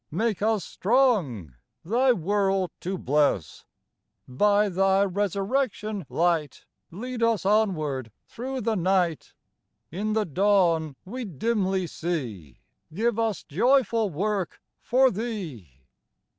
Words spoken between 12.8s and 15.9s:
Give us joyful work for Thee